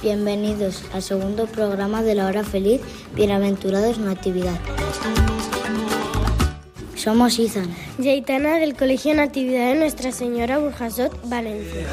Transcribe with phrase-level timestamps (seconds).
[0.00, 2.80] Bienvenidos al segundo programa de la hora feliz,
[3.16, 4.56] Bienaventurados Natividad.
[6.94, 7.74] Somos Izan.
[7.98, 11.84] Yaitana del Colegio Natividad de Nuestra Señora Burjasot, Valencia.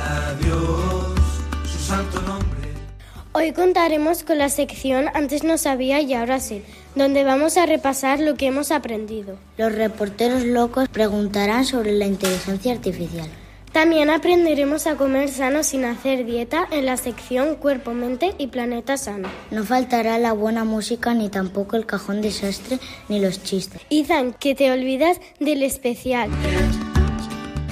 [3.32, 6.62] Hoy contaremos con la sección Antes no sabía y ahora sí,
[6.94, 9.38] donde vamos a repasar lo que hemos aprendido.
[9.58, 13.30] Los reporteros locos preguntarán sobre la inteligencia artificial.
[13.75, 18.95] También aprenderemos a comer sano sin hacer dieta en la sección Cuerpo, Mente y Planeta
[18.95, 19.27] Sano.
[19.51, 23.82] No faltará la buena música ni tampoco el cajón desastre ni los chistes.
[23.90, 26.29] Izan, que te olvidas del especial.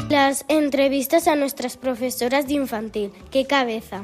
[0.10, 3.14] Las entrevistas a nuestras profesoras de infantil.
[3.32, 4.04] ¡Qué cabeza!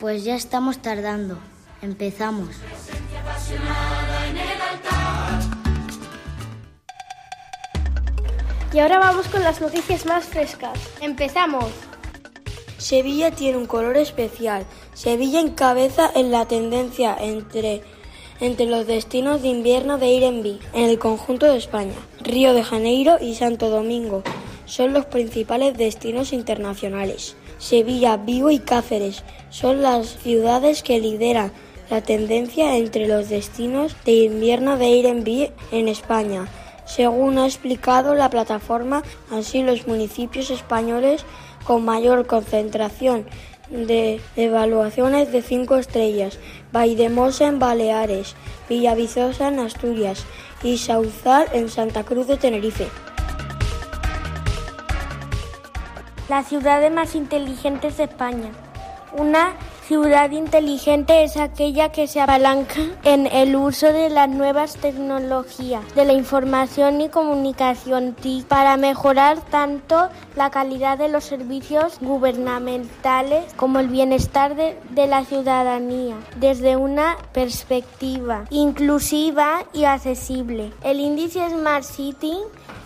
[0.00, 1.38] Pues ya estamos tardando.
[1.82, 2.48] Empezamos.
[8.72, 10.78] Y ahora vamos con las noticias más frescas.
[11.00, 11.64] Empezamos.
[12.76, 14.66] Sevilla tiene un color especial.
[14.92, 17.82] Sevilla encabeza en la tendencia entre,
[18.40, 21.94] entre los destinos de invierno de Airbnb en el conjunto de España.
[22.20, 24.22] Río de Janeiro y Santo Domingo
[24.66, 27.36] son los principales destinos internacionales.
[27.58, 31.52] Sevilla, Vigo y Cáceres son las ciudades que lideran
[31.88, 36.46] la tendencia entre los destinos de invierno de Airbnb en España.
[36.88, 41.22] Según ha explicado la plataforma, así los municipios españoles
[41.64, 43.26] con mayor concentración
[43.68, 46.38] de evaluaciones de cinco estrellas,
[46.72, 48.34] Vaidemosa en Baleares,
[48.70, 50.24] Villavizosa en Asturias
[50.62, 52.88] y Sauzal en Santa Cruz de Tenerife.
[56.30, 58.50] Las ciudades más inteligentes de España.
[59.12, 59.52] Una
[59.88, 66.04] ciudad inteligente es aquella que se apalanca en el uso de las nuevas tecnologías de
[66.04, 68.14] la información y comunicación
[68.46, 75.24] para mejorar tanto la calidad de los servicios gubernamentales como el bienestar de, de la
[75.24, 80.70] ciudadanía desde una perspectiva inclusiva y accesible.
[80.84, 82.36] El índice Smart City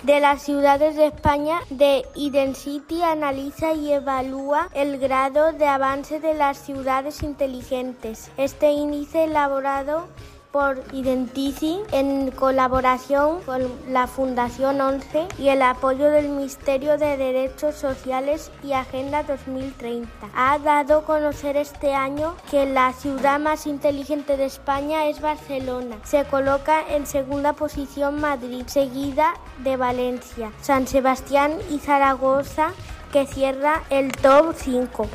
[0.02, 6.34] de las ciudades de España de Identity analiza y evalúa el grado de avance de
[6.34, 8.30] las ciudades inteligentes.
[8.36, 10.08] Este índice elaborado
[10.52, 17.74] por Identici en colaboración con la Fundación 11 y el apoyo del Ministerio de Derechos
[17.74, 20.08] Sociales y Agenda 2030.
[20.34, 25.96] Ha dado a conocer este año que la ciudad más inteligente de España es Barcelona.
[26.04, 32.72] Se coloca en segunda posición Madrid, seguida de Valencia, San Sebastián y Zaragoza,
[33.10, 35.08] que cierra el top 5.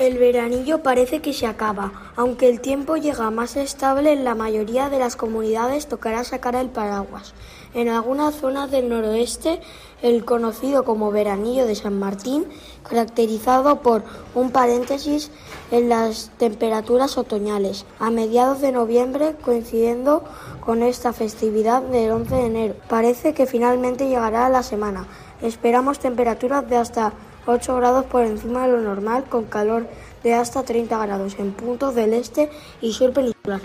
[0.00, 1.92] El veranillo parece que se acaba.
[2.16, 6.70] Aunque el tiempo llega más estable, en la mayoría de las comunidades tocará sacar el
[6.70, 7.34] paraguas.
[7.74, 9.60] En algunas zonas del noroeste,
[10.00, 12.46] el conocido como veranillo de San Martín,
[12.88, 14.02] caracterizado por
[14.34, 15.30] un paréntesis
[15.70, 20.24] en las temperaturas otoñales, a mediados de noviembre, coincidiendo
[20.64, 22.74] con esta festividad del 11 de enero.
[22.88, 25.06] Parece que finalmente llegará la semana.
[25.42, 27.12] Esperamos temperaturas de hasta
[27.50, 29.86] 8 grados por encima de lo normal, con calor
[30.22, 32.50] de hasta 30 grados en puntos del este
[32.80, 33.60] y sur peninsular.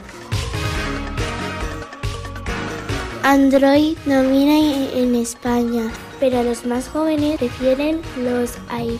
[3.24, 4.58] Android domina
[4.94, 9.00] en España, pero los más jóvenes prefieren los iPhones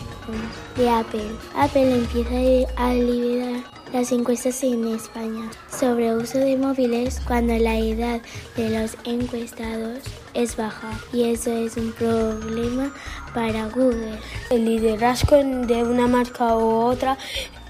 [0.76, 1.30] de Apple.
[1.54, 8.20] Apple empieza a liberar las encuestas en España sobre uso de móviles cuando la edad
[8.54, 10.00] de los encuestados
[10.34, 12.92] es baja y eso es un problema
[13.32, 14.18] para Google.
[14.50, 17.16] El liderazgo de una marca u otra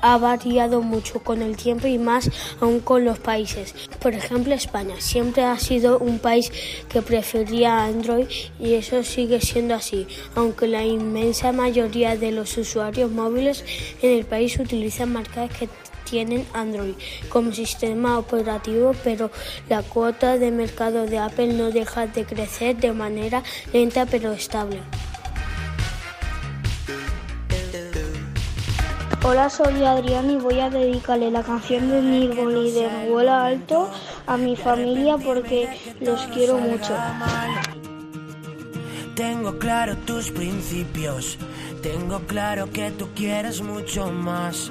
[0.01, 2.31] ha variado mucho con el tiempo y más
[2.61, 3.75] aún con los países.
[4.01, 6.53] Por ejemplo, España siempre ha sido un país
[6.89, 8.27] que prefería Android
[8.59, 13.65] y eso sigue siendo así, aunque la inmensa mayoría de los usuarios móviles
[14.03, 15.69] en el país utilizan marcas que
[16.09, 16.95] tienen Android
[17.29, 19.31] como sistema operativo, pero
[19.69, 23.43] la cuota de mercado de Apple no deja de crecer de manera
[23.73, 24.81] lenta pero estable.
[29.25, 33.91] Hola, soy Adrián y voy a dedicarle la canción de Nirvana y de Vuela Alto
[34.25, 35.69] a mi familia porque
[36.01, 36.97] los quiero mucho.
[39.17, 41.39] Tengo claro tus principios,
[41.83, 44.71] tengo claro que tú quieres mucho más.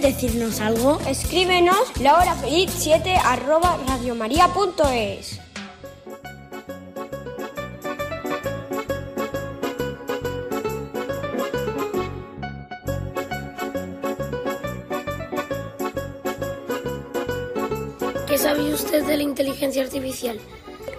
[0.00, 0.98] ¿Quieres decirnos algo?
[1.06, 5.38] Escríbenos la hora feliz 7 arroba radiomaria.es.
[18.26, 20.38] ¿Qué sabe usted de la inteligencia artificial?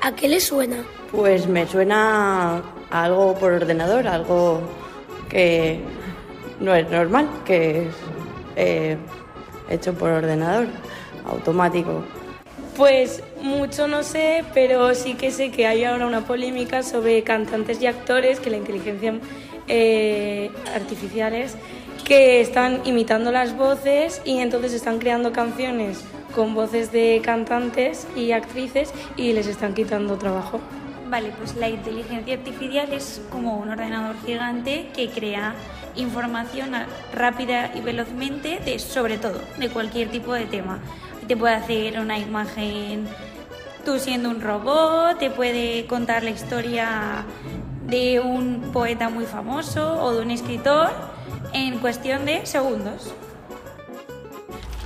[0.03, 0.83] ¿A qué le suena?
[1.11, 2.57] Pues me suena
[2.91, 4.61] a algo por ordenador, algo
[5.27, 5.79] que
[6.59, 8.10] no es normal, que es
[8.55, 8.97] eh,
[9.69, 10.67] hecho por ordenador,
[11.25, 12.03] automático.
[12.77, 17.81] Pues mucho no sé, pero sí que sé que hay ahora una polémica sobre cantantes
[17.81, 19.13] y actores que la inteligencia
[19.67, 21.55] eh, artificiales
[22.05, 26.03] que están imitando las voces y entonces están creando canciones
[26.35, 30.59] con voces de cantantes y actrices y les están quitando trabajo.
[31.11, 35.55] Vale, pues la inteligencia artificial es como un ordenador gigante que crea
[35.97, 36.71] información
[37.13, 40.79] rápida y velozmente de sobre todo, de cualquier tipo de tema.
[41.27, 43.09] Te puede hacer una imagen
[43.83, 47.25] tú siendo un robot, te puede contar la historia
[47.87, 50.91] de un poeta muy famoso o de un escritor
[51.51, 53.13] en cuestión de segundos.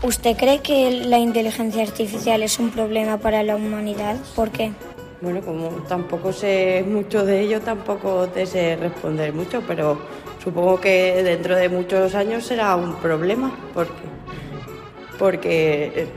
[0.01, 4.17] ¿Usted cree que la inteligencia artificial es un problema para la humanidad?
[4.35, 4.71] ¿Por qué?
[5.25, 9.97] Bueno, como tampoco sé mucho de ello, tampoco te sé responder mucho, pero
[10.43, 14.03] supongo que dentro de muchos años será un problema, porque,
[15.17, 16.07] porque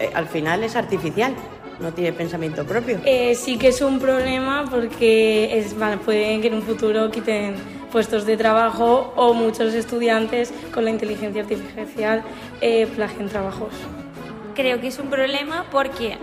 [0.00, 1.32] eh, al final es artificial,
[1.78, 2.98] no tiene pensamiento propio.
[3.04, 7.54] Eh, sí que es un problema porque es, pueden que en un futuro quiten
[7.92, 12.24] puestos de trabajo o muchos estudiantes con la inteligencia artificial
[12.60, 13.72] eh, plagien trabajos.
[14.56, 16.18] Creo que es un problema porque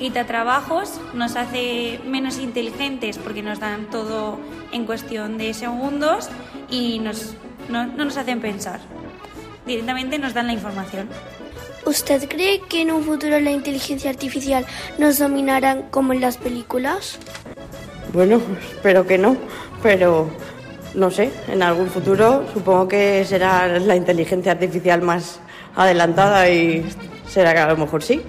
[0.00, 4.40] quita trabajos, nos hace menos inteligentes porque nos dan todo
[4.72, 6.30] en cuestión de segundos
[6.70, 7.34] y nos,
[7.68, 8.80] no, no nos hacen pensar.
[9.66, 11.06] Directamente nos dan la información.
[11.84, 14.64] ¿Usted cree que en un futuro la inteligencia artificial
[14.96, 17.18] nos dominará como en las películas?
[18.14, 18.40] Bueno,
[18.74, 19.36] espero que no,
[19.82, 20.30] pero
[20.94, 25.40] no sé, en algún futuro supongo que será la inteligencia artificial más,
[25.76, 26.86] adelantada y
[27.28, 28.22] será que a lo mejor sí.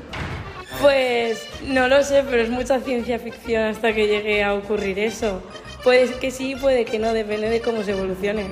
[0.81, 5.41] Pues no lo sé, pero es mucha ciencia ficción hasta que llegue a ocurrir eso.
[5.83, 8.45] Puede que sí, puede que no, depende de cómo se evolucione.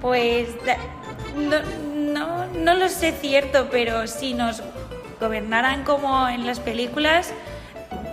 [0.00, 0.48] Pues
[1.36, 1.60] no,
[1.94, 4.62] no, no lo sé cierto, pero si nos
[5.20, 7.32] gobernaran como en las películas,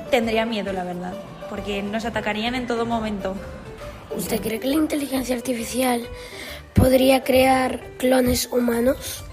[0.09, 1.13] tendría miedo, la verdad,
[1.49, 3.35] porque nos atacarían en todo momento.
[4.15, 6.07] ¿Usted cree que la inteligencia artificial
[6.73, 9.23] podría crear clones humanos?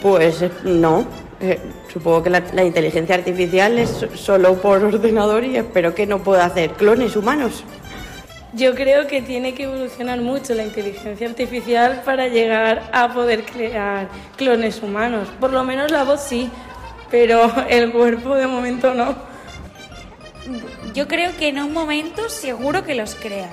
[0.00, 1.06] Pues no.
[1.42, 1.58] Eh,
[1.92, 6.44] supongo que la, la, inteligencia artificial es solo por ordenador y espero que no pueda
[6.44, 7.64] hacer clones humanos.
[8.54, 14.08] Yo creo que tiene que evolucionar mucho la inteligencia artificial para llegar a poder crear
[14.36, 15.28] clones humanos.
[15.40, 16.48] Por lo menos la voz sí,
[17.10, 19.16] pero el cuerpo de momento no.
[20.94, 23.50] Yo creo que en un momento seguro que los crean.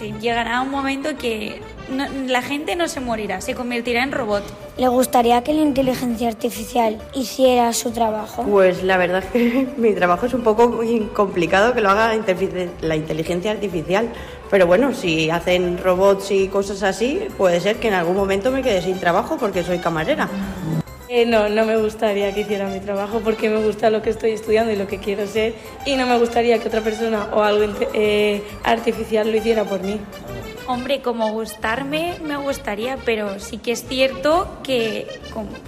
[0.00, 4.42] Sí, llegará un momento que no, la gente no se morirá, se convertirá en robot.
[4.78, 8.42] ¿Le gustaría que la inteligencia artificial hiciera su trabajo?
[8.44, 10.80] Pues la verdad es que mi trabajo es un poco
[11.12, 12.14] complicado que lo haga
[12.80, 14.08] la inteligencia artificial.
[14.50, 18.62] Pero bueno, si hacen robots y cosas así, puede ser que en algún momento me
[18.62, 20.30] quede sin trabajo porque soy camarera.
[21.12, 24.30] Eh, no, no me gustaría que hiciera mi trabajo porque me gusta lo que estoy
[24.30, 27.74] estudiando y lo que quiero ser y no me gustaría que otra persona o algo
[27.94, 29.98] eh, artificial lo hiciera por mí.
[30.68, 35.08] Hombre, como gustarme, me gustaría, pero sí que es cierto que,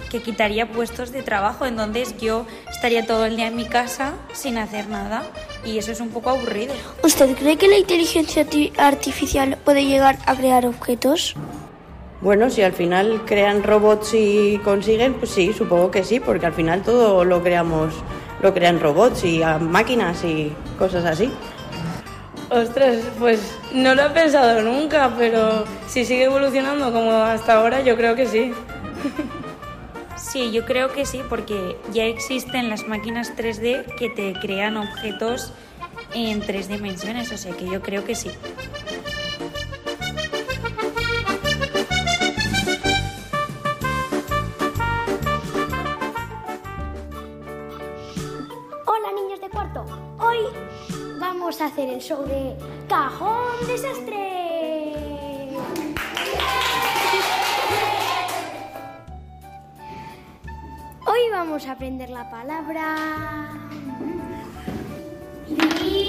[0.09, 4.57] que quitaría puestos de trabajo, entonces yo estaría todo el día en mi casa sin
[4.57, 5.23] hacer nada
[5.65, 6.73] y eso es un poco aburrido.
[7.03, 8.47] ¿Usted cree que la inteligencia
[8.77, 11.35] artificial puede llegar a crear objetos?
[12.23, 16.53] Bueno, si al final crean robots y consiguen, pues sí, supongo que sí, porque al
[16.53, 17.93] final todo lo creamos,
[18.41, 21.29] lo crean robots y máquinas y cosas así.
[22.49, 27.97] Ostras, pues no lo he pensado nunca, pero si sigue evolucionando como hasta ahora, yo
[27.97, 28.53] creo que sí.
[30.15, 35.53] Sí, yo creo que sí, porque ya existen las máquinas 3D que te crean objetos
[36.15, 38.31] en tres dimensiones, o sea que yo creo que sí.
[51.33, 52.55] Vamos a hacer el show de
[52.87, 55.49] Cajón Desastre.
[61.07, 63.49] Hoy vamos a aprender la palabra
[65.47, 66.07] diligente.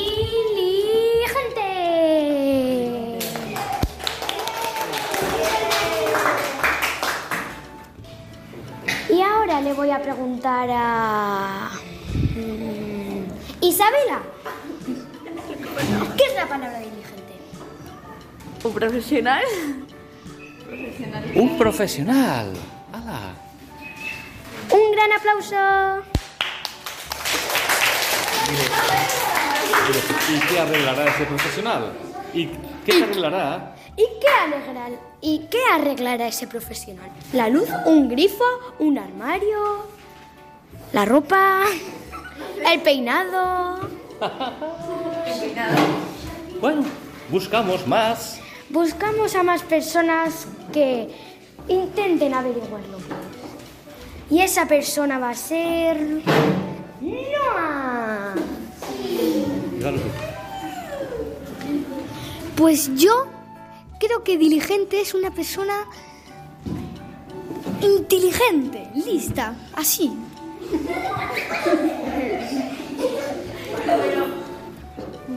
[9.09, 11.71] Y ahora le voy a preguntar a
[12.37, 14.24] mm, Isabela.
[16.17, 17.35] ¿Qué es la palabra diligente?
[18.62, 19.45] Un profesional.
[21.35, 22.53] Un profesional.
[22.93, 23.35] ¡Hala!
[24.71, 26.05] Un gran aplauso.
[30.29, 31.93] ¿Y qué arreglará ese profesional?
[32.33, 32.47] ¿Y
[32.87, 33.76] qué arreglará?
[33.97, 37.11] ¿Y qué, arreglará, ¿Y qué arreglará ese profesional?
[37.33, 37.69] ¿La luz?
[37.87, 38.45] ¿Un grifo?
[38.79, 39.87] ¿Un armario?
[40.93, 41.64] ¿La ropa?
[42.73, 43.88] ¿El peinado?
[46.61, 46.82] Bueno,
[47.30, 48.40] buscamos más.
[48.70, 51.08] Buscamos a más personas que
[51.68, 52.99] intenten averiguarlo.
[54.30, 56.23] Y esa persona va a ser.
[57.00, 58.34] ¡Noah!
[62.56, 63.26] Pues yo
[64.00, 65.87] creo que diligente es una persona
[67.80, 70.11] inteligente, lista, así.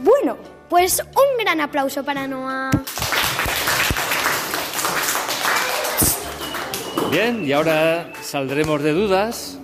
[0.07, 0.37] Bueno,
[0.69, 2.71] pues un gran aplauso para Noah.
[7.11, 9.59] Bien, y ahora saldremos de dudas.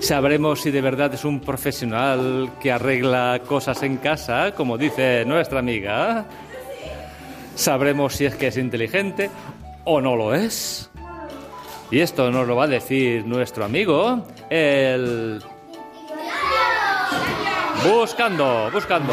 [0.00, 5.60] Sabremos si de verdad es un profesional que arregla cosas en casa, como dice nuestra
[5.60, 6.26] amiga.
[7.54, 9.30] Sabremos si es que es inteligente
[9.84, 10.90] o no lo es.
[11.92, 15.40] Y esto nos lo va a decir nuestro amigo, el
[17.84, 19.12] Buscando, buscando.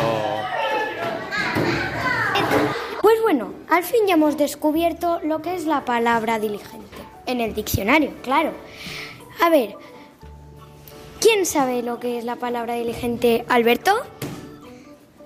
[3.02, 6.98] Pues bueno, al fin ya hemos descubierto lo que es la palabra diligente.
[7.26, 8.52] En el diccionario, claro.
[9.44, 9.76] A ver,
[11.20, 13.44] ¿quién sabe lo que es la palabra diligente?
[13.50, 13.92] ¿Alberto?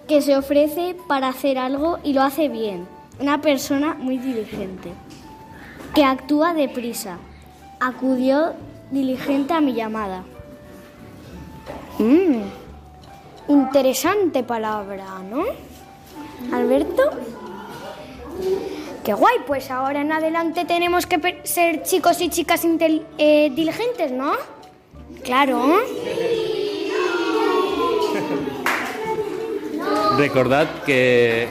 [0.07, 2.87] Que se ofrece para hacer algo y lo hace bien.
[3.19, 4.93] Una persona muy diligente.
[5.93, 7.17] Que actúa deprisa.
[7.81, 8.53] Acudió
[8.89, 10.23] diligente a mi llamada.
[11.99, 12.62] Mmm.
[13.53, 15.43] Interesante palabra, ¿no?
[16.51, 17.03] Alberto.
[19.03, 24.31] Qué guay, pues ahora en adelante tenemos que ser chicos y chicas eh, diligentes, ¿no?
[25.23, 25.61] Claro.
[30.17, 31.47] Recordad que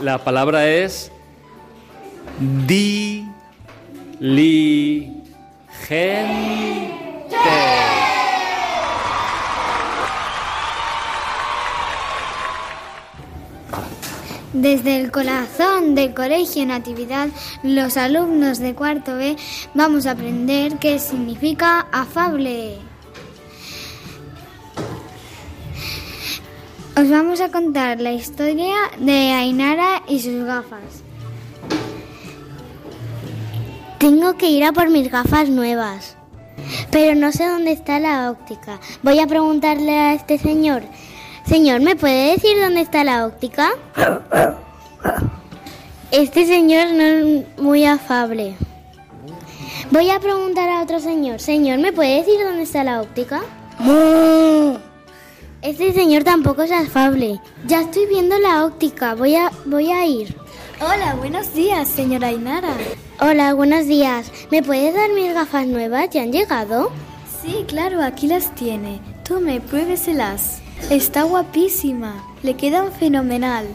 [0.00, 1.10] la palabra es
[2.38, 3.24] di
[4.20, 5.24] li
[5.88, 7.05] gente.
[14.56, 17.28] Desde el corazón del Colegio Natividad,
[17.62, 19.36] los alumnos de cuarto B
[19.74, 22.78] vamos a aprender qué significa afable.
[26.98, 31.04] Os vamos a contar la historia de Ainara y sus gafas.
[33.98, 36.16] Tengo que ir a por mis gafas nuevas,
[36.90, 38.80] pero no sé dónde está la óptica.
[39.02, 40.82] Voy a preguntarle a este señor.
[41.46, 43.70] Señor, ¿me puede decir dónde está la óptica?
[46.10, 48.56] Este señor no es muy afable.
[49.92, 51.40] Voy a preguntar a otro señor.
[51.40, 53.42] Señor, ¿me puede decir dónde está la óptica?
[55.62, 57.40] Este señor tampoco es afable.
[57.66, 59.14] Ya estoy viendo la óptica.
[59.14, 60.36] Voy a, voy a ir.
[60.80, 62.74] Hola, buenos días, señora Ainara.
[63.20, 64.32] Hola, buenos días.
[64.50, 66.10] ¿Me puedes dar mis gafas nuevas?
[66.10, 66.90] ¿Ya han llegado?
[67.40, 69.00] Sí, claro, aquí las tiene.
[69.22, 70.60] Tome, pruébeselas.
[70.90, 72.24] Está guapísima.
[72.42, 73.66] Le quedan fenomenal.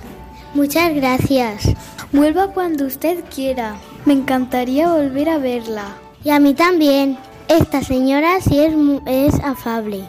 [0.54, 1.64] Muchas gracias.
[2.12, 3.76] Vuelva cuando usted quiera.
[4.06, 5.98] Me encantaría volver a verla.
[6.24, 7.18] Y a mí también.
[7.48, 8.74] Esta señora sí es,
[9.06, 10.06] es afable.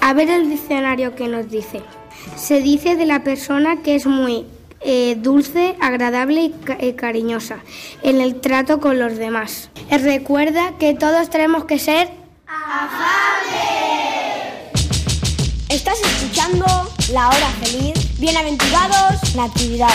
[0.00, 1.82] A ver el diccionario que nos dice.
[2.36, 4.46] Se dice de la persona que es muy
[4.86, 7.60] eh, dulce, agradable y eh, cariñosa
[8.02, 9.70] en el trato con los demás.
[9.90, 12.10] Recuerda que todos tenemos que ser
[12.46, 13.94] afables.
[15.86, 16.64] Estás escuchando
[17.12, 18.18] La Hora Feliz.
[18.18, 19.90] Bienaventurados, Natividad.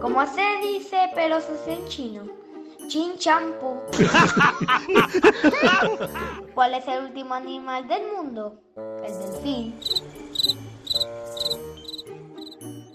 [0.00, 2.24] ¿Cómo se dice pero es en chino?
[2.88, 3.76] Chin champu.
[6.54, 8.60] ¿Cuál es el último animal del mundo?
[9.06, 9.72] El delfín.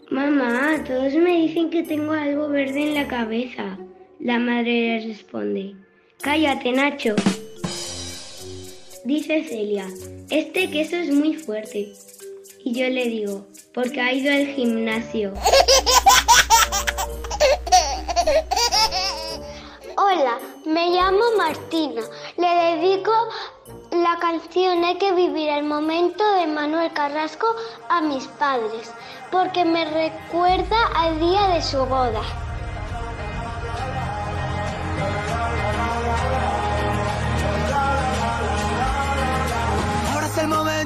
[0.10, 3.78] Mamá, todos me dicen que tengo algo verde en la cabeza.
[4.19, 5.78] La madre le responde,
[6.22, 7.15] cállate Nacho.
[9.06, 9.88] Dice Celia,
[10.32, 11.94] este queso es muy fuerte.
[12.63, 15.34] Y yo le digo, porque ha ido al gimnasio.
[19.98, 22.02] Hola, me llamo Martina.
[22.38, 23.12] Le dedico
[23.91, 27.54] la canción Hay que vivir el momento de Manuel Carrasco
[27.89, 28.89] a mis padres,
[29.32, 32.40] porque me recuerda al día de su boda.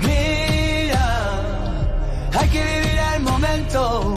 [0.00, 1.40] Mira,
[2.38, 4.14] hay que vivir el momento.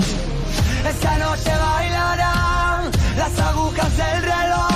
[0.87, 4.72] Esta noche bailarán las agujas del reloj.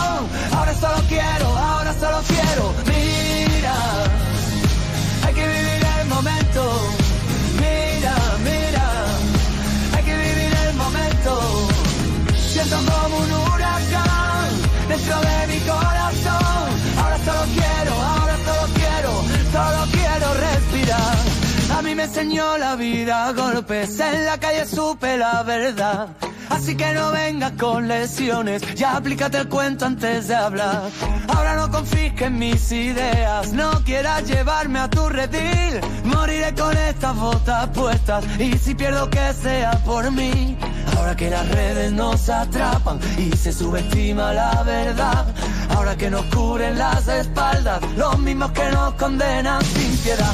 [22.17, 26.07] Enseñó la vida golpes, en la calle supe la verdad.
[26.49, 30.89] Así que no vengas con lesiones, ya aplícate el cuento antes de hablar.
[31.27, 35.79] Ahora no confisques mis ideas, no quieras llevarme a tu redil.
[36.05, 40.57] Moriré con estas botas puestas y si pierdo que sea por mí.
[40.97, 45.27] Ahora que las redes nos atrapan y se subestima la verdad.
[45.75, 50.33] Ahora que nos cubren las espaldas, los mismos que nos condenan sin piedad.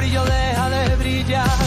[0.00, 1.58] brillo deja de brillar.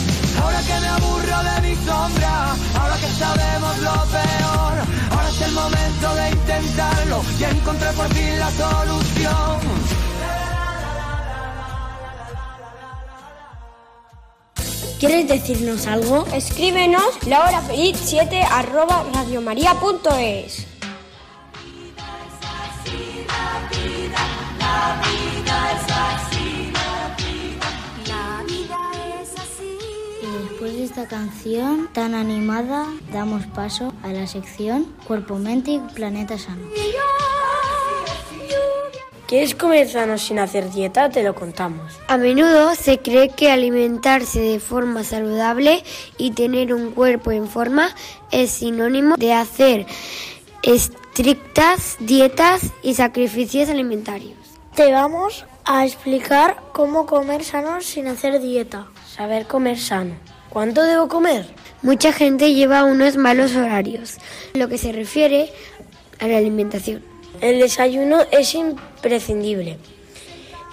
[0.41, 4.73] Ahora que me aburro de mi sombra, ahora que sabemos lo peor,
[5.11, 9.59] ahora es el momento de intentarlo y encontrar por fin la solución.
[14.99, 16.25] ¿Quieres decirnos algo?
[16.33, 20.65] Escríbenos la hora feliz 7 arroba radiomaria.es.
[20.81, 24.21] La vida es así, la vida,
[24.59, 25.22] la vida.
[30.93, 36.67] Esta canción tan animada, damos paso a la sección Cuerpo, Mente y Planeta Sano.
[39.25, 41.09] ¿Quieres comer sano sin hacer dieta?
[41.09, 41.93] Te lo contamos.
[42.07, 45.83] A menudo se cree que alimentarse de forma saludable
[46.19, 47.89] y tener un cuerpo en forma
[48.29, 49.87] es sinónimo de hacer
[50.61, 54.37] estrictas dietas y sacrificios alimentarios.
[54.75, 58.85] Te vamos a explicar cómo comer sano sin hacer dieta.
[59.07, 60.32] Saber comer sano.
[60.53, 61.47] ¿Cuánto debo comer?
[61.81, 64.17] Mucha gente lleva unos malos horarios,
[64.53, 65.51] lo que se refiere
[66.19, 67.03] a la alimentación.
[67.41, 69.79] El desayuno es imprescindible.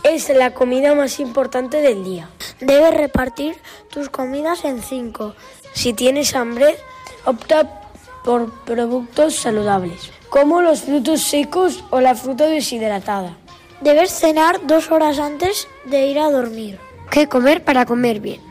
[0.04, 2.28] Es la comida más importante del día.
[2.60, 3.56] Debes repartir
[3.88, 5.34] tus comidas en cinco.
[5.72, 6.76] Si tienes hambre,
[7.24, 7.88] opta
[8.22, 13.38] por productos saludables, como los frutos secos o la fruta deshidratada.
[13.80, 16.78] Debes cenar dos horas antes de ir a dormir.
[17.10, 18.49] ¿Qué comer para comer bien?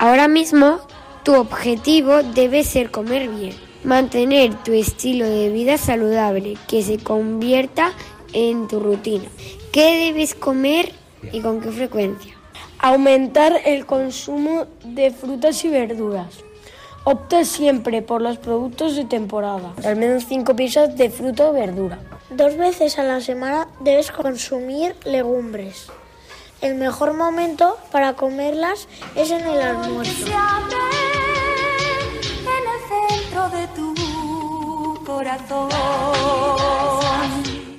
[0.00, 0.78] Ahora mismo,
[1.24, 3.56] tu objetivo debe ser comer bien.
[3.82, 7.92] Mantener tu estilo de vida saludable, que se convierta
[8.32, 9.24] en tu rutina.
[9.72, 10.92] ¿Qué debes comer
[11.32, 12.32] y con qué frecuencia?
[12.78, 16.44] Aumentar el consumo de frutas y verduras.
[17.02, 21.98] Opta siempre por los productos de temporada, al menos 5 piezas de fruta o verdura.
[22.30, 25.90] Dos veces a la semana debes consumir legumbres.
[26.60, 30.26] El mejor momento para comerlas es en el almuerzo.
[32.46, 32.80] En el
[33.20, 35.68] centro de tu corazón.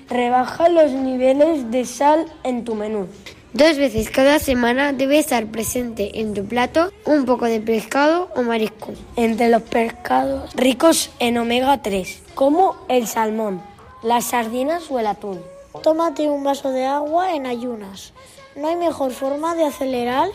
[0.08, 3.08] Rebaja los niveles de sal en tu menú.
[3.52, 8.44] Dos veces cada semana debe estar presente en tu plato un poco de pescado o
[8.44, 8.94] marisco.
[9.18, 13.62] Entre los pescados ricos en omega 3, como el salmón,
[14.04, 15.42] las sardinas o el atún.
[15.84, 18.14] Tómate un vaso de agua en ayunas.
[18.60, 20.28] No hay mejor forma de acelerar,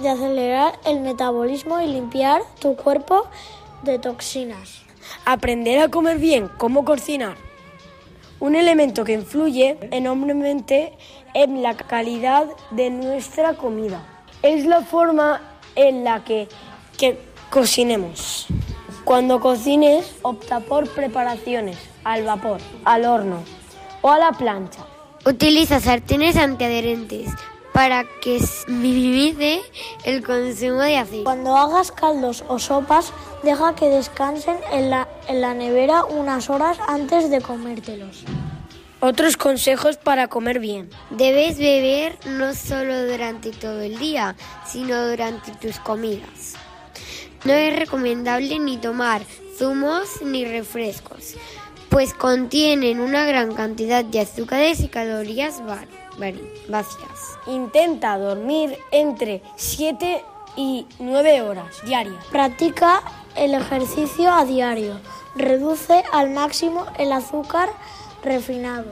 [0.00, 3.24] de acelerar el metabolismo y limpiar tu cuerpo
[3.82, 4.82] de toxinas.
[5.24, 7.38] Aprender a comer bien, cómo cocinar.
[8.40, 10.92] Un elemento que influye enormemente
[11.32, 14.04] en la calidad de nuestra comida.
[14.42, 15.40] Es la forma
[15.76, 16.48] en la que,
[16.98, 18.48] que cocinemos.
[19.06, 23.42] Cuando cocines, opta por preparaciones al vapor, al horno
[24.02, 24.84] o a la plancha.
[25.26, 27.28] Utiliza sartenes antiadherentes
[27.72, 29.60] para que minimice
[30.04, 31.24] el consumo de aceite.
[31.24, 33.12] Cuando hagas caldos o sopas,
[33.42, 38.22] deja que descansen en la, en la nevera unas horas antes de comértelos.
[39.00, 40.90] Otros consejos para comer bien.
[41.10, 46.54] Debes beber no solo durante todo el día, sino durante tus comidas.
[47.44, 49.22] No es recomendable ni tomar
[49.58, 51.34] zumos ni refrescos,
[51.88, 55.62] pues contienen una gran cantidad de azúcares y calorías
[56.68, 57.38] vacías.
[57.46, 60.22] Intenta dormir entre 7
[60.56, 62.24] y 9 horas diarias.
[62.30, 63.02] Practica
[63.36, 65.00] el ejercicio a diario.
[65.34, 67.68] Reduce al máximo el azúcar
[68.22, 68.86] refinado.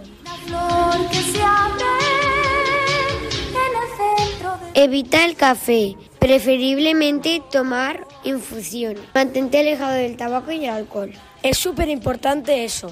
[4.74, 9.02] Evita el café, preferiblemente tomar infusiones.
[9.14, 11.12] Mantente alejado del tabaco y el alcohol.
[11.44, 12.90] Es súper importante eso.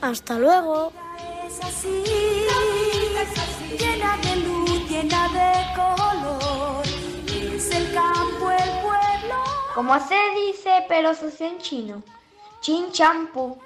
[0.00, 0.90] Hasta luego.
[1.46, 2.02] Es así,
[3.78, 6.82] llena de luz, llena de color.
[7.54, 9.44] Es el campo, el pueblo.
[9.74, 12.02] Como se dice, pero se hace en chino.
[12.62, 13.58] Chin champú.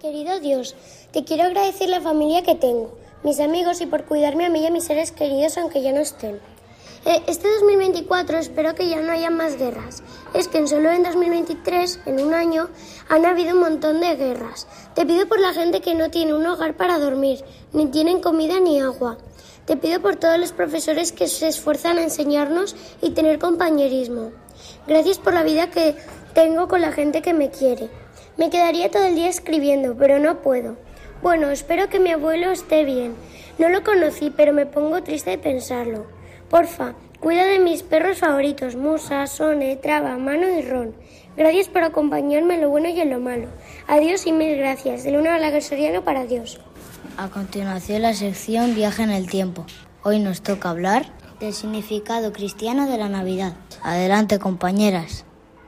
[0.00, 0.74] Querido Dios,
[1.12, 4.66] te quiero agradecer la familia que tengo, mis amigos y por cuidarme a mí y
[4.66, 6.40] a mis seres queridos aunque ya no estén.
[7.06, 10.02] Eh, Este 2024 espero que ya no haya más guerras.
[10.32, 12.70] Es que en solo en 2023, en un año,
[13.10, 14.66] han habido un montón de guerras.
[14.94, 18.58] Te pido por la gente que no tiene un hogar para dormir, ni tienen comida
[18.58, 19.18] ni agua.
[19.66, 24.32] Te pido por todos los profesores que se esfuerzan a enseñarnos y tener compañerismo.
[24.86, 25.96] Gracias por la vida que
[26.32, 27.90] tengo con la gente que me quiere.
[28.38, 30.76] Me quedaría todo el día escribiendo, pero no puedo.
[31.22, 33.14] Bueno, espero que mi abuelo esté bien.
[33.58, 36.06] No lo conocí, pero me pongo triste de pensarlo.
[36.54, 40.94] Porfa, cuida de mis perros favoritos, Musa, Sone, Traba, Mano y Ron.
[41.36, 43.48] Gracias por acompañarme en lo bueno y en lo malo.
[43.88, 45.02] Adiós y mil gracias.
[45.02, 46.60] De Luna Lagersoriano para Dios.
[47.16, 49.66] A continuación la sección Viaje en el tiempo.
[50.04, 51.06] Hoy nos toca hablar
[51.40, 53.54] del significado cristiano de la Navidad.
[53.82, 55.24] Adelante, compañeras.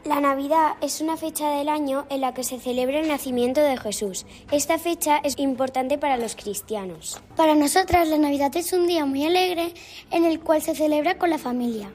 [0.06, 3.76] La Navidad es una fecha del año en la que se celebra el nacimiento de
[3.76, 4.24] Jesús.
[4.52, 7.20] Esta fecha es importante para los cristianos.
[7.34, 9.74] Para nosotras la Navidad es un día muy alegre
[10.12, 11.90] en el cual se celebra con la familia.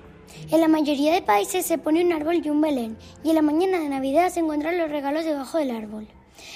[0.52, 3.41] En la mayoría de países se pone un árbol y un belén, y en la
[3.41, 6.06] mañana de Navidad se encuentran los regalos debajo del árbol.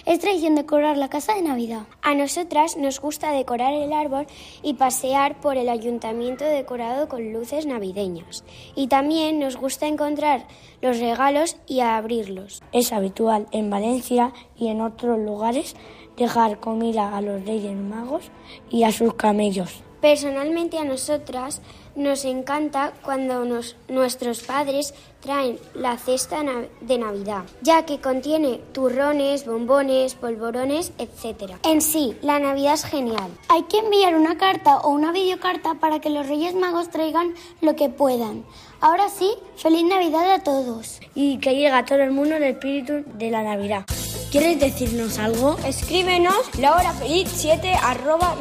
[0.05, 1.83] Es tradición decorar la casa de Navidad.
[2.01, 4.27] A nosotras nos gusta decorar el árbol
[4.61, 8.43] y pasear por el ayuntamiento decorado con luces navideñas.
[8.75, 10.47] Y también nos gusta encontrar
[10.81, 12.61] los regalos y abrirlos.
[12.71, 15.75] Es habitual en Valencia y en otros lugares
[16.17, 18.31] dejar comida a los Reyes Magos
[18.69, 19.83] y a sus camellos.
[20.01, 21.61] Personalmente a nosotras
[21.95, 23.45] nos encanta cuando
[23.87, 26.43] nuestros padres traen la cesta
[26.81, 31.53] de Navidad, ya que contiene turrones, bombones, polvorones, etc.
[31.63, 33.31] En sí, la Navidad es genial.
[33.49, 37.75] Hay que enviar una carta o una videocarta para que los Reyes Magos traigan lo
[37.75, 38.45] que puedan.
[38.81, 40.99] Ahora sí, feliz Navidad a todos.
[41.15, 43.85] Y que llegue a todo el mundo el espíritu de la Navidad.
[44.31, 45.57] ¿Quieres decirnos algo?
[45.65, 48.35] Escríbenos la hora feliz 7 arroba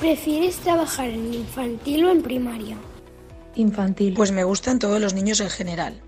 [0.00, 2.76] ¿Prefieres trabajar en infantil o en primaria?
[3.54, 4.12] Infantil.
[4.12, 6.02] Pues me gustan todos los niños en general.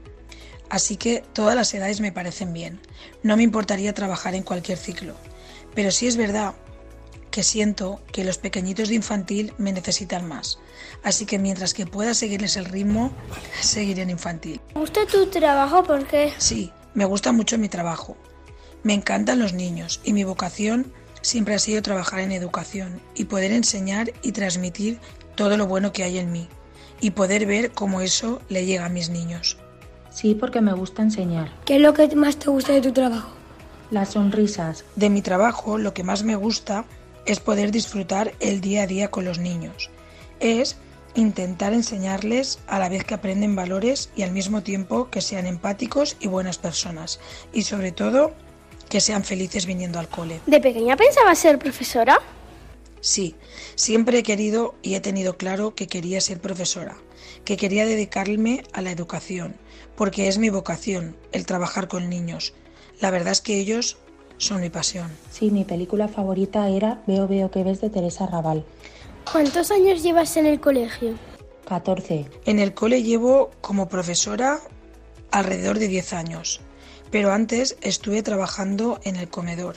[0.68, 2.80] Así que todas las edades me parecen bien.
[3.22, 5.14] No me importaría trabajar en cualquier ciclo.
[5.74, 6.54] Pero sí es verdad
[7.30, 10.58] que siento que los pequeñitos de infantil me necesitan más.
[11.02, 13.10] Así que mientras que pueda seguirles el ritmo,
[13.62, 14.60] seguiré en infantil.
[14.74, 15.82] ¿Te gusta tu trabajo?
[15.82, 16.34] ¿Por qué?
[16.36, 18.18] Sí, me gusta mucho mi trabajo.
[18.82, 23.52] Me encantan los niños y mi vocación siempre ha sido trabajar en educación y poder
[23.52, 24.98] enseñar y transmitir
[25.34, 26.48] todo lo bueno que hay en mí
[27.00, 29.58] y poder ver cómo eso le llega a mis niños.
[30.10, 31.52] Sí, porque me gusta enseñar.
[31.64, 33.30] ¿Qué es lo que más te gusta de tu trabajo?
[33.90, 34.84] Las sonrisas.
[34.96, 36.84] De mi trabajo lo que más me gusta
[37.24, 39.90] es poder disfrutar el día a día con los niños.
[40.40, 40.76] Es
[41.14, 46.16] intentar enseñarles a la vez que aprenden valores y al mismo tiempo que sean empáticos
[46.20, 47.20] y buenas personas.
[47.52, 48.34] Y sobre todo
[48.88, 50.40] que sean felices viniendo al cole.
[50.46, 52.18] ¿De pequeña pensaba ser profesora?
[53.00, 53.36] Sí,
[53.74, 56.96] siempre he querido y he tenido claro que quería ser profesora,
[57.44, 59.54] que quería dedicarme a la educación,
[59.96, 62.54] porque es mi vocación, el trabajar con niños.
[63.00, 63.98] La verdad es que ellos
[64.36, 65.10] son mi pasión.
[65.30, 68.64] Sí, mi película favorita era Veo, veo que ves de Teresa Raval.
[69.30, 71.14] ¿Cuántos años llevas en el colegio?
[71.66, 72.26] 14.
[72.46, 74.60] En el cole llevo como profesora
[75.30, 76.60] alrededor de 10 años
[77.10, 79.76] pero antes estuve trabajando en el comedor,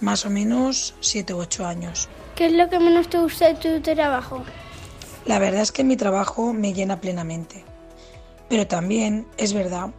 [0.00, 2.08] más o menos 7 u 8 años.
[2.34, 4.42] ¿Qué es lo que menos te gusta de tu trabajo?
[5.26, 7.64] La verdad es que mi trabajo me llena plenamente,
[8.48, 9.90] pero también es verdad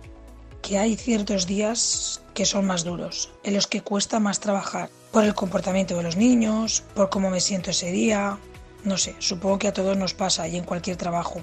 [0.62, 5.24] que hay ciertos días que son más duros, en los que cuesta más trabajar, por
[5.24, 8.38] el comportamiento de los niños, por cómo me siento ese día,
[8.84, 11.41] no sé, supongo que a todos nos pasa y en cualquier trabajo.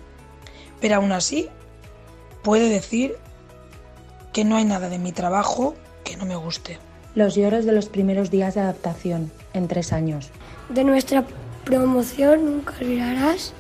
[0.81, 1.49] Pero aún así,
[2.43, 3.17] puedo decir
[4.33, 6.79] que no hay nada de mi trabajo que no me guste.
[7.15, 10.31] Los lloros de los primeros días de adaptación, en tres años.
[10.69, 11.27] ¿De nuestra
[11.65, 13.53] promoción nunca olvidarás?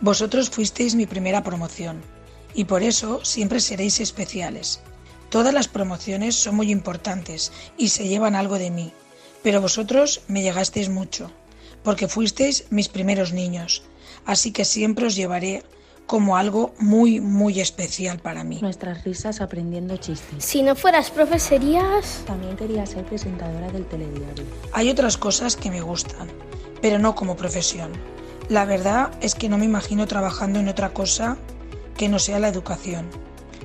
[0.00, 2.02] Vosotros fuisteis mi primera promoción
[2.54, 4.80] y por eso siempre seréis especiales.
[5.28, 8.92] Todas las promociones son muy importantes y se llevan algo de mí,
[9.42, 11.30] pero vosotros me llegasteis mucho,
[11.82, 13.82] porque fuisteis mis primeros niños,
[14.24, 15.64] así que siempre os llevaré
[16.06, 18.58] como algo muy, muy especial para mí.
[18.60, 20.44] Nuestras risas aprendiendo chistes.
[20.44, 22.22] Si no fueras profe, serías...
[22.26, 24.44] También quería ser presentadora del telediario.
[24.72, 26.28] Hay otras cosas que me gustan,
[26.82, 27.92] pero no como profesión.
[28.48, 31.38] La verdad es que no me imagino trabajando en otra cosa
[31.96, 33.08] que no sea la educación.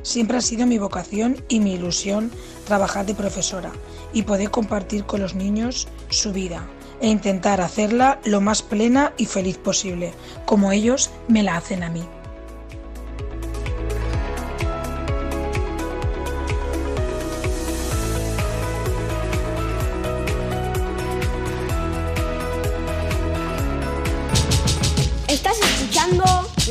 [0.01, 2.31] Siempre ha sido mi vocación y mi ilusión
[2.65, 3.71] trabajar de profesora
[4.13, 6.65] y poder compartir con los niños su vida
[7.01, 10.13] e intentar hacerla lo más plena y feliz posible,
[10.45, 12.03] como ellos me la hacen a mí.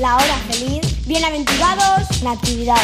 [0.09, 2.81] La hora feliz, bienaventurados, Natividad.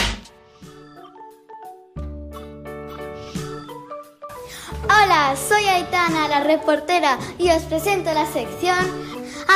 [4.84, 8.76] Hola, soy Aitana, la reportera, y os presento la sección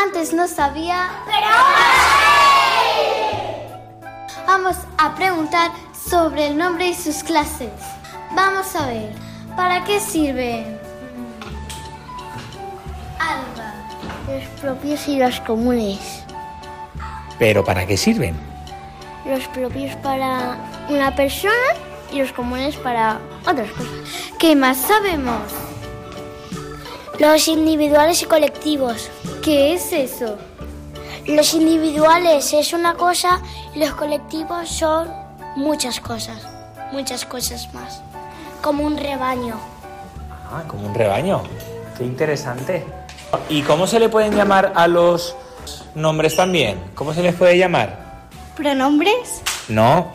[0.02, 1.46] Antes no sabía, pero
[4.46, 7.72] Vamos a preguntar sobre el nombre y sus clases.
[8.34, 9.12] Vamos a ver,
[9.56, 10.80] ¿para qué sirven?
[13.18, 13.74] Alba.
[14.26, 16.27] Los propios y los comunes.
[17.38, 18.36] ¿Pero para qué sirven?
[19.26, 20.56] Los propios para
[20.88, 21.54] una persona
[22.12, 23.92] y los comunes para otras cosas.
[24.38, 25.42] ¿Qué más sabemos?
[27.18, 29.10] Los individuales y colectivos.
[29.42, 30.38] ¿Qué es eso?
[31.26, 33.42] Los individuales es una cosa
[33.74, 35.08] y los colectivos son
[35.56, 36.38] muchas cosas,
[36.92, 38.00] muchas cosas más.
[38.62, 39.56] Como un rebaño.
[40.50, 41.42] Ah, como un rebaño.
[41.96, 42.84] Qué interesante.
[43.48, 45.36] ¿Y cómo se le pueden llamar a los
[45.94, 46.78] nombres también?
[46.94, 48.28] ¿Cómo se les puede llamar?
[48.56, 49.42] ¿Pronombres?
[49.68, 50.12] No.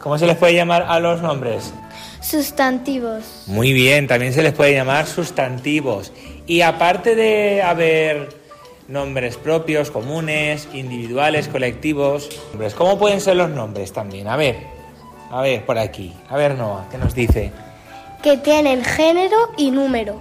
[0.00, 1.72] ¿Cómo se les puede llamar a los nombres?
[2.20, 3.44] Sustantivos.
[3.46, 6.12] Muy bien, también se les puede llamar sustantivos.
[6.46, 8.28] Y aparte de haber
[8.88, 12.28] nombres propios, comunes, individuales, colectivos,
[12.76, 14.28] ¿cómo pueden ser los nombres también?
[14.28, 14.58] A ver,
[15.30, 16.14] a ver, por aquí.
[16.28, 17.52] A ver, Noah, ¿qué nos dice?
[18.22, 20.16] Que tienen género y número.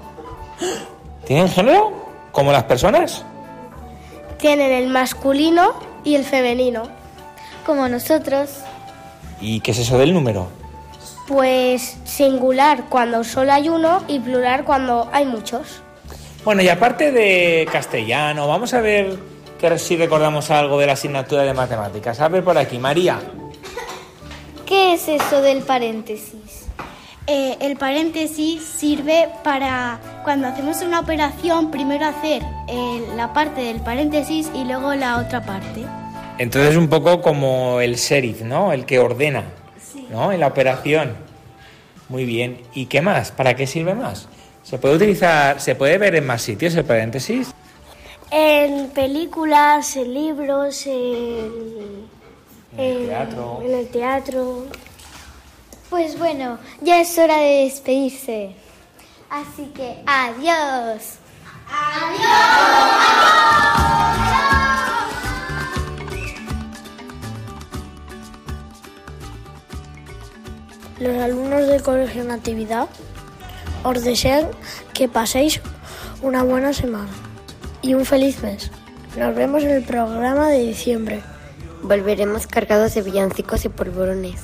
[1.25, 1.91] ¿Tienen género?
[2.31, 3.23] ¿Como las personas?
[4.37, 6.83] Tienen el masculino y el femenino.
[7.65, 8.59] Como nosotros.
[9.41, 10.47] ¿Y qué es eso del número?
[11.27, 15.81] Pues singular cuando solo hay uno y plural cuando hay muchos.
[16.43, 19.17] Bueno, y aparte de castellano, vamos a ver
[19.59, 22.19] que si recordamos algo de la asignatura de matemáticas.
[22.19, 23.19] A ver por aquí, María.
[24.65, 26.64] ¿Qué es eso del paréntesis?
[27.27, 33.81] Eh, el paréntesis sirve para cuando hacemos una operación, primero hacer eh, la parte del
[33.81, 35.83] paréntesis y luego la otra parte.
[36.37, 38.73] Entonces un poco como el sheriff, ¿no?
[38.73, 39.43] El que ordena,
[40.11, 40.31] ¿no?
[40.31, 41.15] En la operación.
[42.09, 42.61] Muy bien.
[42.75, 43.31] ¿Y qué más?
[43.31, 44.27] ¿Para qué sirve más?
[44.61, 47.51] ¿Se puede utilizar, se puede ver en más sitios el paréntesis?
[48.29, 52.05] En películas, en libros, en,
[52.77, 53.61] En el teatro.
[53.63, 54.65] en el teatro.
[55.89, 58.55] Pues bueno, ya es hora de despedirse.
[59.29, 61.19] Así que adiós.
[70.99, 72.87] Los alumnos del Colegio Natividad
[73.83, 74.47] os desean
[74.93, 75.61] que paséis
[76.21, 77.09] una buena semana
[77.81, 78.71] y un feliz mes.
[79.17, 81.21] Nos vemos en el programa de diciembre.
[81.83, 84.41] Volveremos cargados de villancicos y polvorones,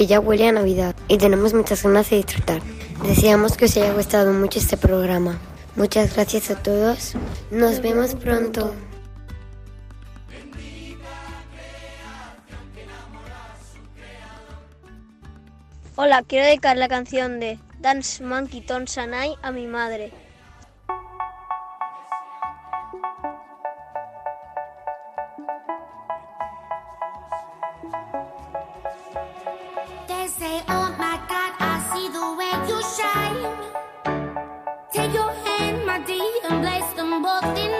[0.00, 2.62] que ya huele a Navidad y tenemos muchas ganas de disfrutar.
[3.06, 5.38] Deseamos que os haya gustado mucho este programa.
[5.76, 7.16] Muchas gracias a todos.
[7.50, 8.74] Nos vemos pronto.
[15.96, 20.19] Hola, quiero dedicar la canción de Dance Monkey Ton Sanai a mi madre.
[37.22, 37.79] both in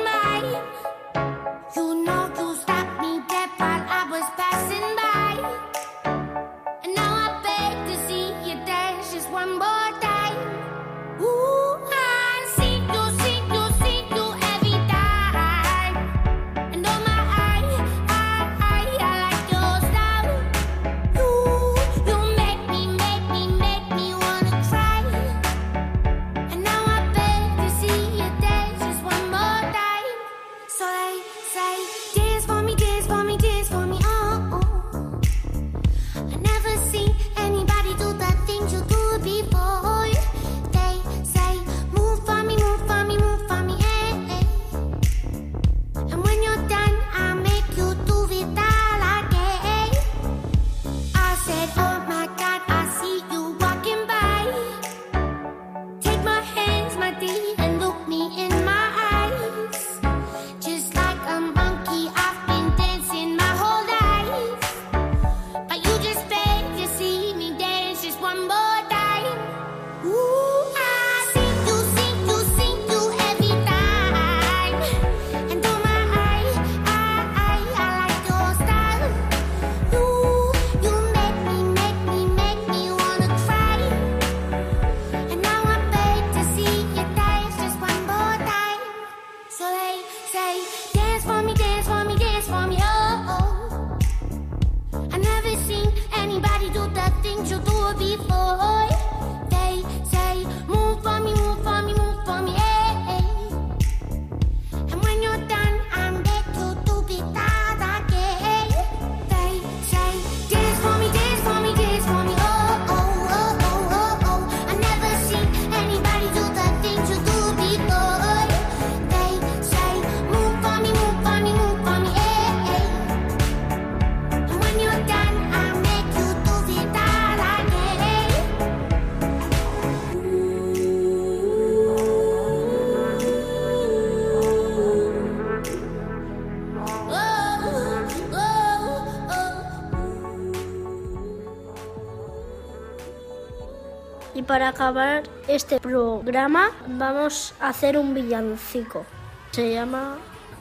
[144.80, 149.04] acabar este programa vamos a hacer un villancico.
[149.50, 150.16] Se llama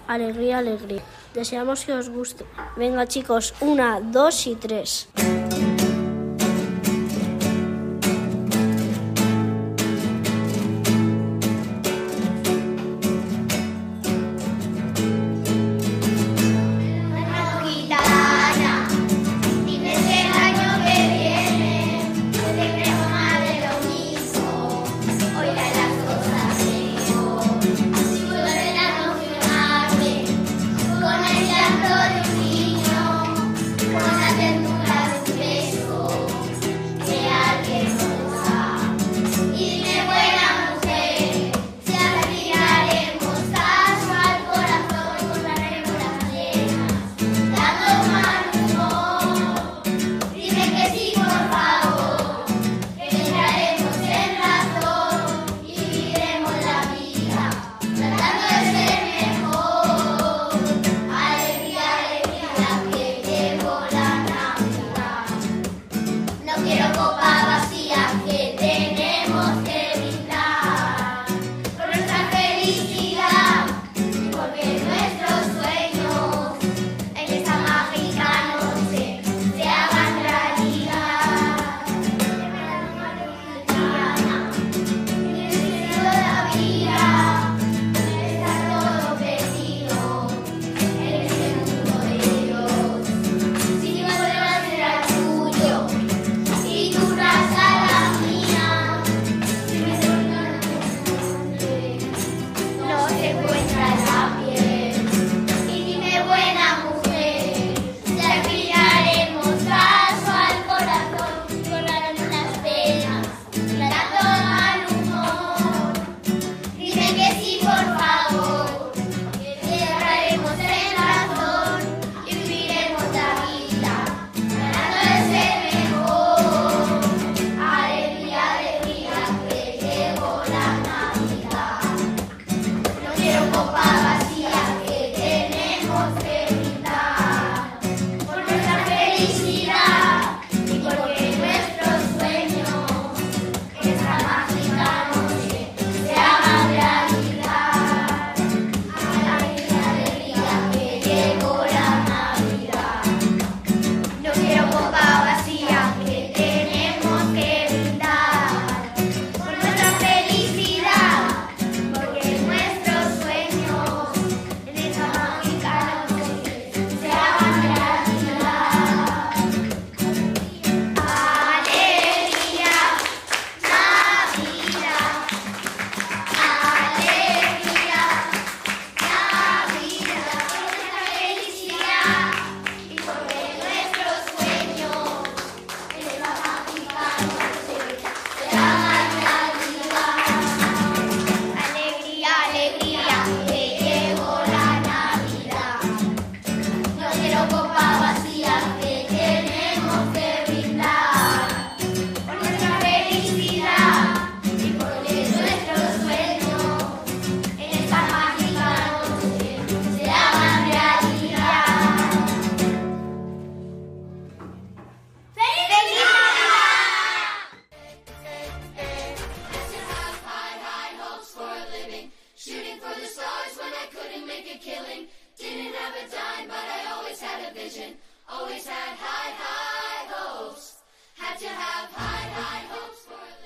[0.09, 1.01] Alegría, Alegría.
[1.33, 2.43] Deseamos que os guste.
[2.75, 5.07] Venga chicos, una, dos y tres.